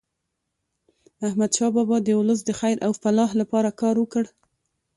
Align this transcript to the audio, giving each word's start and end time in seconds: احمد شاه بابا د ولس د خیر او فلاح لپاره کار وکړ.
احمد 1.27 1.51
شاه 1.57 1.71
بابا 1.75 1.97
د 2.03 2.09
ولس 2.19 2.39
د 2.45 2.49
خیر 2.59 2.77
او 2.85 2.91
فلاح 3.01 3.31
لپاره 3.41 3.69
کار 3.81 3.95
وکړ. 3.99 4.23